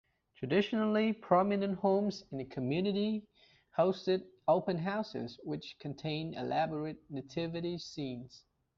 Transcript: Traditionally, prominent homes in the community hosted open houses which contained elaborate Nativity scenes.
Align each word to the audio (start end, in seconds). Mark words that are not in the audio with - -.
Traditionally, 0.35 1.13
prominent 1.13 1.77
homes 1.77 2.23
in 2.31 2.39
the 2.39 2.45
community 2.45 3.27
hosted 3.77 4.23
open 4.47 4.79
houses 4.79 5.39
which 5.43 5.75
contained 5.79 6.33
elaborate 6.33 6.97
Nativity 7.11 7.77
scenes. 7.77 8.43